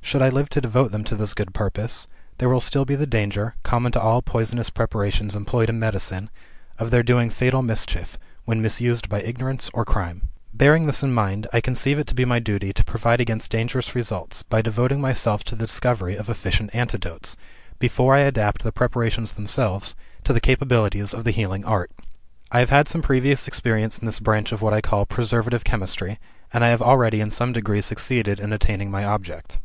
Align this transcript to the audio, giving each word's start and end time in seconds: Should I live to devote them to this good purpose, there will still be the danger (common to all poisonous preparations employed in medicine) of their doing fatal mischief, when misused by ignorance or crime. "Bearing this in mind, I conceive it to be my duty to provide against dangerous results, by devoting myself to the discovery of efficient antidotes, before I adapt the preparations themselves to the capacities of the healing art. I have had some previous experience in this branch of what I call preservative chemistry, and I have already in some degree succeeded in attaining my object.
Should 0.00 0.22
I 0.22 0.28
live 0.28 0.48
to 0.50 0.60
devote 0.60 0.92
them 0.92 1.04
to 1.04 1.16
this 1.16 1.32
good 1.32 1.54
purpose, 1.54 2.06
there 2.38 2.48
will 2.48 2.60
still 2.60 2.84
be 2.84 2.94
the 2.96 3.06
danger 3.06 3.54
(common 3.62 3.92
to 3.92 4.00
all 4.00 4.20
poisonous 4.20 4.68
preparations 4.68 5.34
employed 5.34 5.70
in 5.70 5.78
medicine) 5.80 6.28
of 6.78 6.90
their 6.90 7.02
doing 7.02 7.30
fatal 7.30 7.62
mischief, 7.62 8.18
when 8.44 8.60
misused 8.60 9.08
by 9.08 9.22
ignorance 9.22 9.70
or 9.72 9.86
crime. 9.86 10.28
"Bearing 10.52 10.86
this 10.86 11.02
in 11.02 11.14
mind, 11.14 11.46
I 11.52 11.62
conceive 11.62 11.98
it 11.98 12.06
to 12.08 12.14
be 12.14 12.26
my 12.26 12.40
duty 12.40 12.72
to 12.74 12.84
provide 12.84 13.20
against 13.22 13.50
dangerous 13.50 13.94
results, 13.94 14.42
by 14.42 14.60
devoting 14.60 15.00
myself 15.00 15.44
to 15.44 15.54
the 15.56 15.66
discovery 15.66 16.14
of 16.14 16.28
efficient 16.28 16.74
antidotes, 16.74 17.36
before 17.78 18.14
I 18.14 18.20
adapt 18.20 18.62
the 18.64 18.70
preparations 18.70 19.32
themselves 19.32 19.96
to 20.24 20.34
the 20.34 20.40
capacities 20.40 21.14
of 21.14 21.24
the 21.24 21.32
healing 21.32 21.64
art. 21.64 21.90
I 22.52 22.60
have 22.60 22.70
had 22.70 22.86
some 22.86 23.02
previous 23.02 23.48
experience 23.48 23.98
in 23.98 24.04
this 24.06 24.20
branch 24.20 24.52
of 24.52 24.60
what 24.60 24.74
I 24.74 24.82
call 24.82 25.06
preservative 25.06 25.64
chemistry, 25.64 26.20
and 26.52 26.62
I 26.62 26.68
have 26.68 26.82
already 26.82 27.20
in 27.22 27.30
some 27.30 27.52
degree 27.54 27.80
succeeded 27.80 28.38
in 28.38 28.52
attaining 28.52 28.90
my 28.90 29.04
object. 29.04 29.58